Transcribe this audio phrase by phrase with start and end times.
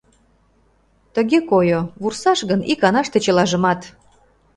[1.15, 3.81] Тыге койо: вурсаш гын, иканаште чылажымат!